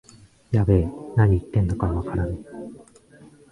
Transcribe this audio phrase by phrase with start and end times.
[0.49, 2.43] やべえ、なに言ってんのかわからねえ